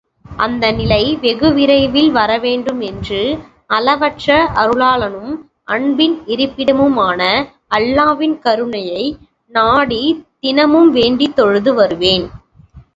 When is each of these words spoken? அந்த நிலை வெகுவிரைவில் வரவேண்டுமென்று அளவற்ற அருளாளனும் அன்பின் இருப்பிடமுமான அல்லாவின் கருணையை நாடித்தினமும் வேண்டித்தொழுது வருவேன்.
அந்த 0.39 0.65
நிலை 0.71 1.03
வெகுவிரைவில் 1.21 2.09
வரவேண்டுமென்று 2.11 3.19
அளவற்ற 3.67 4.29
அருளாளனும் 4.55 5.35
அன்பின் 5.67 6.17
இருப்பிடமுமான 6.27 7.21
அல்லாவின் 7.75 8.35
கருணையை 8.39 9.03
நாடித்தினமும் 9.53 10.91
வேண்டித்தொழுது 10.97 11.73
வருவேன். 11.73 12.27